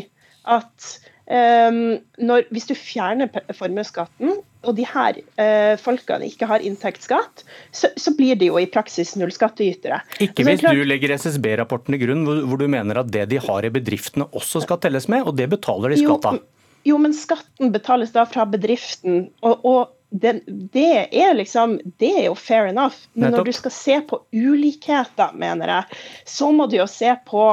at 0.48 0.94
når, 1.30 2.46
hvis 2.50 2.66
du 2.66 2.74
fjerner 2.74 3.30
formuesskatten, 3.54 4.40
og 4.66 4.76
de 4.76 4.84
her 4.84 5.20
eh, 5.40 5.74
folkene 5.80 6.28
ikke 6.28 6.48
har 6.50 6.64
inntektsskatt, 6.66 7.44
så, 7.72 7.92
så, 7.96 8.12
blir 8.16 8.36
de 8.40 8.50
jo 8.50 8.58
i 8.60 8.66
praksis 8.70 9.14
nullskattytere. 9.16 10.02
Ikke 10.20 10.44
hvis 10.44 10.64
klart... 10.64 10.76
du 10.76 10.84
legger 10.88 11.14
SSB-rapporten 11.16 11.96
i 11.96 12.00
grunn, 12.02 12.26
hvor, 12.26 12.42
hvor, 12.48 12.60
du 12.60 12.68
mener 12.72 13.00
at 13.00 13.12
det 13.14 13.28
de 13.30 13.40
har 13.40 13.66
i 13.66 13.72
bedriftene 13.72 14.28
også 14.36 14.64
skal 14.66 14.82
telles 14.82 15.08
med, 15.12 15.24
og 15.24 15.38
det 15.38 15.48
betaler 15.54 15.94
de 15.94 16.02
skatt 16.02 16.28
av? 16.32 16.40
Jo, 16.40 16.74
jo, 16.92 16.98
men 17.00 17.16
skatten 17.16 17.72
betales 17.72 18.12
da 18.16 18.26
fra 18.28 18.44
bedriften. 18.48 19.30
og, 19.40 19.64
og 19.64 19.96
det, 20.10 20.40
det, 20.46 21.08
er 21.14 21.34
liksom, 21.38 21.76
det 22.02 22.10
er 22.18 22.24
jo 22.26 22.34
fair 22.34 22.66
enough. 22.66 22.96
Men 23.14 23.30
når 23.30 23.46
du 23.46 23.52
skal 23.54 23.72
se 23.74 23.98
på 24.10 24.18
ulikheter, 24.34 25.36
mener 25.38 25.70
jeg, 25.70 26.00
så 26.26 26.50
må 26.50 26.66
du 26.66 26.80
jo 26.80 26.86
se 26.90 27.14
på 27.28 27.44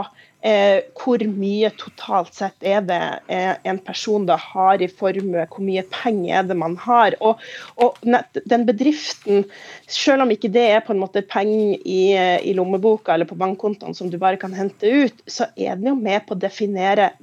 Eh, 0.46 0.84
hvor 0.94 1.24
mye 1.34 1.72
totalt 1.80 2.36
sett 2.38 2.62
er 2.62 2.84
det 2.86 3.00
eh, 3.34 3.56
en 3.66 3.80
person 3.82 4.28
da 4.28 4.36
har 4.38 4.84
i 4.86 4.88
formue, 4.88 5.48
hvor 5.50 5.66
mye 5.66 5.82
penger 5.90 6.36
er 6.38 6.46
det 6.46 6.58
man 6.62 6.76
har. 6.84 7.18
Og, 7.26 7.42
og 7.82 7.98
den 8.06 8.68
bedriften, 8.68 9.48
selv 9.90 10.28
om 10.28 10.34
ikke 10.34 10.52
det 10.54 10.68
er 10.76 10.86
på 10.86 10.94
en 10.94 11.02
måte 11.02 11.26
penger 11.26 11.82
i, 11.82 12.02
i, 12.14 12.54
lommeboka 12.58 13.16
eller 13.16 13.30
på 13.30 13.40
bankkontoen 13.40 13.98
som 13.98 14.14
du 14.14 14.20
bare 14.22 14.38
kan 14.38 14.54
hente 14.54 14.86
ut, 15.08 15.26
så 15.26 15.50
er 15.58 15.74
den 15.80 15.90
jo 15.90 15.98
med 15.98 16.28
på 16.28 16.38
å 16.38 16.42
definere 16.46 17.16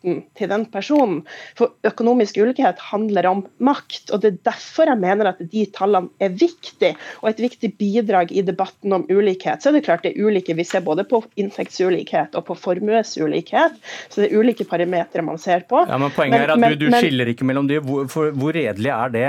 makten 0.00 0.22
til 0.36 0.48
den 0.48 0.66
personen. 0.66 1.22
For 1.56 1.72
økonomisk 1.84 2.38
ulikhet 2.38 2.78
handler 2.78 3.26
om 3.26 3.46
makt, 3.58 4.10
og 4.12 4.20
det 4.22 4.32
er 4.32 4.38
derfor 4.44 4.86
jeg 4.86 4.98
mener 4.98 5.30
at 5.30 5.38
de 5.38 5.66
tallene 5.66 6.08
er 6.20 6.30
viktige, 6.30 6.96
og 7.22 7.30
et 7.30 7.40
viktig 7.40 7.76
bidrag 7.78 8.32
i 8.32 8.42
debatten 8.42 8.92
om 8.92 9.06
ulikhet. 9.10 9.62
Så 9.62 9.70
er 9.70 9.78
det 9.78 9.84
klart 9.84 10.02
det 10.02 10.14
er 10.16 10.24
ulike, 10.24 10.54
vi 10.54 10.64
ser 10.64 10.80
både 10.80 11.04
på 11.04 11.22
inntektsulikhet 11.36 12.34
og 12.34 12.46
på 12.46 12.54
formuesulikhet. 12.54 13.76
Så 14.08 14.22
det 14.22 14.30
er 14.30 14.38
ulike 14.38 14.64
parametere 14.64 15.22
man 15.22 15.38
ser 15.38 15.60
på. 15.68 15.84
Ja, 15.88 15.98
men 15.98 16.10
Poenget 16.10 16.40
men, 16.40 16.48
er 16.48 16.54
at 16.54 16.60
men, 16.60 16.78
du, 16.78 16.88
du 16.88 16.96
skiller 16.96 17.28
ikke 17.28 17.44
mellom 17.44 17.68
de. 17.68 17.80
Hvor, 17.80 18.08
for, 18.10 18.32
hvor 18.32 18.52
redelig 18.54 18.90
er 18.90 19.12
det 19.12 19.28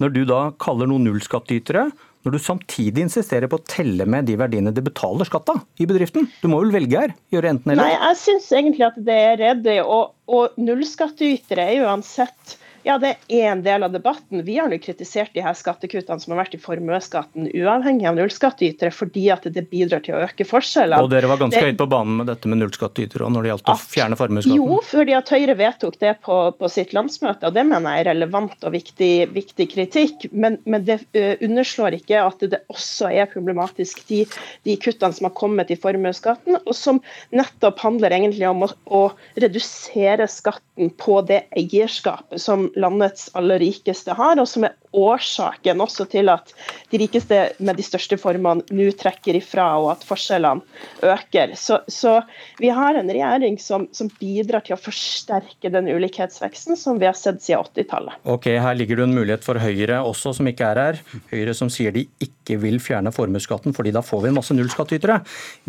når 0.00 0.14
du 0.14 0.22
da 0.24 0.44
kaller 0.60 0.88
noen 0.88 1.04
nullskattytere? 1.08 1.90
Når 2.20 2.34
du 2.34 2.40
samtidig 2.42 3.06
insisterer 3.06 3.48
på 3.48 3.56
å 3.56 3.64
telle 3.64 4.04
med 4.04 4.26
de 4.28 4.36
verdiene 4.40 4.72
de 4.76 4.82
betaler 4.84 5.28
skatt 5.28 5.48
av 5.52 5.62
i 5.80 5.86
bedriften? 5.88 6.26
Du 6.42 6.50
må 6.52 6.58
vel 6.60 6.74
velge 6.74 7.04
her? 7.06 7.14
Gjøre 7.32 7.54
enten 7.54 7.72
eller? 7.72 7.86
Nei, 7.86 7.94
jeg 7.96 8.18
syns 8.20 8.50
egentlig 8.52 8.84
at 8.90 8.98
det 9.06 9.16
er 9.16 9.38
redd. 9.40 9.70
Og, 9.86 10.12
og 10.28 10.58
nullskattytere 10.60 11.64
er 11.64 11.86
uansett 11.86 12.58
ja, 12.82 12.96
det 12.98 13.14
er 13.28 13.50
en 13.52 13.62
del 13.64 13.82
av 13.84 13.92
debatten. 13.92 14.40
Vi 14.44 14.56
har 14.58 14.70
nå 14.70 14.78
kritisert 14.80 15.34
de 15.34 15.42
her 15.44 15.56
skattekuttene 15.56 16.22
som 16.22 16.32
har 16.32 16.40
vært 16.44 16.56
i 16.56 16.60
formuesskatten, 16.62 17.50
uavhengig 17.52 18.06
av 18.08 18.16
nullskattytere, 18.16 18.92
fordi 18.94 19.26
at 19.34 19.44
det 19.52 19.66
bidrar 19.68 20.00
til 20.06 20.16
å 20.16 20.22
øke 20.24 20.46
forskjellene. 20.48 21.02
Og 21.04 21.10
dere 21.12 21.28
var 21.28 21.42
ganske 21.42 21.60
høyt 21.66 21.80
på 21.80 21.88
banen 21.90 22.20
med 22.20 22.30
dette 22.30 22.48
med 22.48 22.62
nullskattytere 22.62 23.28
når 23.28 23.44
det 23.44 23.52
gjaldt 23.52 23.72
å 23.72 23.76
fjerne 23.82 24.18
formuesskatten? 24.20 24.56
Jo, 24.56 24.80
fordi 24.86 25.16
at 25.18 25.32
Høyre 25.34 25.56
vedtok 25.58 25.98
det 26.00 26.14
på, 26.24 26.38
på, 26.56 26.70
sitt 26.72 26.94
landsmøte, 26.96 27.50
og 27.50 27.56
det 27.56 27.66
mener 27.68 27.98
jeg 27.98 28.04
er 28.06 28.10
relevant 28.12 28.66
og 28.66 28.74
viktig, 28.74 29.12
viktig 29.34 29.68
kritikk. 29.74 30.26
Men, 30.32 30.56
men 30.64 30.86
det 30.88 31.02
uh, 31.18 31.36
underslår 31.44 31.98
ikke 32.00 32.24
at 32.24 32.46
det 32.48 32.62
også 32.72 33.12
er 33.12 33.28
problematisk, 33.30 34.02
de, 34.08 34.24
de 34.66 34.78
kuttene 34.80 35.16
som 35.16 35.28
har 35.28 35.36
kommet 35.36 35.70
i 35.72 35.78
formuesskatten, 35.80 36.62
og 36.64 36.74
som 36.76 37.02
nettopp 37.36 37.84
handler 37.84 38.16
egentlig 38.16 38.48
om 38.48 38.64
å, 38.64 38.72
å 38.88 39.04
redusere 39.40 40.26
skatten 40.30 40.90
på 41.00 41.20
det 41.28 41.44
eierskapet 41.58 42.40
som 42.40 42.69
landets 42.76 43.30
aller 43.38 43.60
rikeste 43.62 44.14
har, 44.16 44.40
og 44.40 44.48
som 44.48 44.66
er 44.66 44.76
årsaken 44.96 45.80
også 45.82 46.06
til 46.10 46.30
at 46.32 46.50
de 46.90 46.98
rikeste 46.98 47.38
med 47.62 47.78
de 47.78 47.84
største 47.86 48.18
formene 48.18 48.64
nå 48.74 48.88
trekker 48.98 49.38
ifra, 49.38 49.66
og 49.78 49.92
at 49.94 50.06
forskjellene 50.06 50.64
øker. 51.06 51.54
Så, 51.58 51.80
så 51.90 52.16
vi 52.58 52.72
har 52.74 52.98
en 52.98 53.10
regjering 53.10 53.58
som, 53.62 53.86
som, 53.94 54.10
bidrar 54.20 54.64
til 54.66 54.74
å 54.74 54.80
forsterke 54.80 55.70
den 55.72 55.88
ulikhetsveksten 55.88 56.78
som 56.78 56.98
vi 57.00 57.06
har 57.08 57.16
sett 57.18 57.42
siden 57.44 57.62
80-tallet. 57.70 58.20
Ok, 58.30 58.50
Her 58.60 58.76
ligger 58.78 59.00
det 59.00 59.06
en 59.06 59.16
mulighet 59.16 59.46
for 59.46 59.60
Høyre 59.62 60.02
også, 60.06 60.34
som 60.36 60.50
ikke 60.50 60.72
er 60.72 60.82
her. 60.82 61.00
Høyre 61.30 61.54
som 61.56 61.70
sier 61.72 61.94
de 61.94 62.06
ikke 62.22 62.58
vil 62.60 62.80
fjerne 62.82 63.14
formuesskatten, 63.14 63.76
fordi 63.76 63.94
da 63.94 64.02
får 64.04 64.24
vi 64.24 64.32
en 64.32 64.38
masse 64.40 64.56
nullskattytere. 64.56 65.20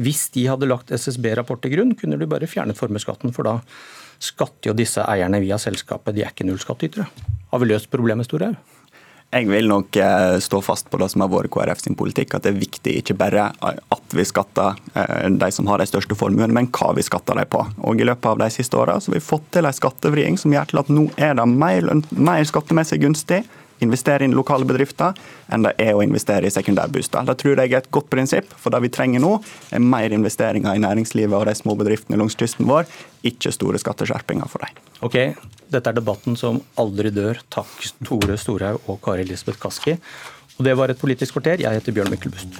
Hvis 0.01 0.27
de 0.35 0.47
hadde 0.49 0.69
lagt 0.69 0.93
SSB-rapport 0.95 1.61
til 1.63 1.75
grunn, 1.77 1.95
kunne 1.99 2.19
de 2.19 2.29
bare 2.29 2.49
fjernet 2.49 2.79
formuesskatten, 2.79 3.35
for 3.35 3.47
da 3.47 3.59
skatter 4.21 4.71
jo 4.71 4.77
disse 4.77 5.03
eierne 5.03 5.41
via 5.41 5.57
selskapet, 5.61 6.15
de 6.15 6.25
er 6.25 6.33
ikke 6.33 6.45
nullskattytere. 6.47 7.07
Har 7.51 7.61
vi 7.61 7.71
løst 7.71 7.89
problemet, 7.91 8.29
Storhaug? 8.29 8.59
Jeg 9.31 9.47
vil 9.47 9.69
nok 9.71 9.95
eh, 9.95 10.37
stå 10.43 10.59
fast 10.59 10.89
på 10.91 10.99
det 10.99 11.07
som 11.13 11.23
har 11.23 11.29
vært 11.31 11.53
KrF 11.53 11.79
sin 11.79 11.95
politikk, 11.95 12.33
at 12.35 12.43
det 12.43 12.51
er 12.51 12.57
viktig 12.59 12.95
ikke 12.99 13.15
bare 13.15 13.45
at 13.63 14.15
vi 14.15 14.25
skatter 14.27 14.75
eh, 14.91 15.29
de 15.31 15.49
som 15.55 15.69
har 15.71 15.79
de 15.79 15.87
største 15.87 16.17
formuene, 16.19 16.51
men 16.51 16.67
hva 16.75 16.89
vi 16.97 17.05
skatter 17.07 17.39
dem 17.39 17.47
på. 17.47 17.63
Og 17.87 18.03
I 18.03 18.07
løpet 18.09 18.27
av 18.27 18.41
de 18.41 18.49
siste 18.51 18.75
åra 18.75 18.97
har 18.99 19.15
vi 19.15 19.23
fått 19.23 19.47
til 19.55 19.69
en 19.69 19.77
skattevriing 19.77 20.39
som 20.41 20.51
gjør 20.51 20.67
til 20.73 20.81
at 20.83 20.91
nå 20.91 21.05
er 21.15 21.39
det 21.39 21.47
mer, 21.47 21.87
mer 22.11 22.43
skattemessig 22.49 22.99
gunstig 23.05 23.45
investere 23.81 24.25
i 24.25 24.31
lokale 24.31 24.67
bedrifter 24.67 25.17
enn 25.51 25.65
det 25.65 25.73
er 25.81 25.95
å 25.97 26.03
investere 26.05 26.47
i 26.47 26.53
sekundærboliger. 26.53 27.25
Det 27.27 27.37
tror 27.41 27.61
jeg 27.61 27.71
er 27.71 27.81
et 27.81 27.91
godt 27.93 28.09
prinsipp, 28.11 28.51
for 28.57 28.73
det 28.73 28.81
vi 28.85 28.91
trenger 28.93 29.23
nå, 29.23 29.35
er 29.71 29.83
mer 29.83 30.13
investeringer 30.15 30.77
i 30.77 30.83
næringslivet 30.83 31.37
og 31.37 31.47
de 31.49 31.55
små 31.57 31.75
bedriftene 31.79 32.19
langs 32.21 32.37
kysten 32.39 32.69
vår, 32.69 32.89
ikke 33.27 33.53
store 33.53 33.81
skatteskjerpinger 33.81 34.51
for 34.51 34.65
dem. 34.65 34.83
Ok, 35.05 35.17
Dette 35.71 35.87
er 35.87 35.95
debatten 35.95 36.35
som 36.35 36.59
aldri 36.81 37.13
dør. 37.15 37.39
Takk 37.53 37.71
Tore 38.03 38.35
Storhaug 38.37 38.89
og 38.91 38.99
Kari 39.05 39.23
Elisabeth 39.23 39.61
Kaski. 39.61 39.95
Og 40.57 40.65
Det 40.67 40.75
var 40.77 40.91
et 40.91 40.99
Politisk 40.99 41.37
kvarter. 41.37 41.63
Jeg 41.63 41.79
heter 41.79 41.95
Bjørn 41.95 42.11
Myklebust. 42.11 42.59